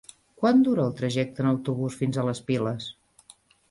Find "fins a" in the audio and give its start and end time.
2.03-2.29